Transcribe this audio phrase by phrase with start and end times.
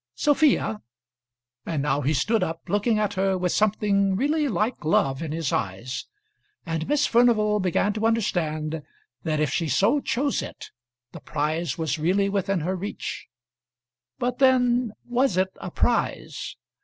[0.15, 0.81] Sophia"
[1.67, 5.53] And now he stood up, looking at her with something really like love in his
[5.53, 6.07] eyes,
[6.65, 8.81] and Miss Furnival began to understand
[9.21, 10.71] that if she so chose it
[11.11, 13.27] the prize was really within her reach.
[14.17, 16.55] But then was it a prize?